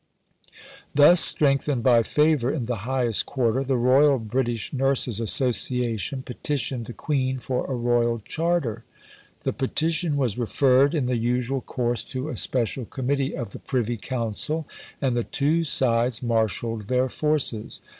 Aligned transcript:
Thus 0.95 1.19
strengthened 1.21 1.83
by 1.83 2.01
favour 2.01 2.51
in 2.51 2.65
the 2.65 2.77
highest 2.89 3.27
quarter, 3.27 3.63
the 3.63 3.77
Royal 3.77 4.17
British 4.17 4.73
Nurses 4.73 5.19
Association 5.19 6.23
petitioned 6.23 6.87
the 6.87 6.93
Queen 6.93 7.37
for 7.37 7.65
a 7.67 7.75
Royal 7.75 8.17
Charter. 8.25 8.83
The 9.41 9.53
petition 9.53 10.17
was 10.17 10.39
referred 10.39 10.95
in 10.95 11.05
the 11.05 11.17
usual 11.17 11.61
course 11.61 12.03
to 12.05 12.29
a 12.29 12.35
special 12.35 12.85
Committee 12.85 13.37
of 13.37 13.51
the 13.51 13.59
Privy 13.59 13.97
Council, 13.97 14.67
and 14.99 15.15
the 15.15 15.23
two 15.23 15.63
sides 15.63 16.23
marshalled 16.23 16.87
their 16.87 17.07
forces. 17.07 17.79